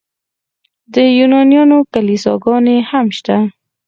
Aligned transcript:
د 0.93 0.95
یونانیانو 1.19 1.77
کلیساګانې 1.93 2.77
هم 2.89 3.05
شته. 3.17 3.37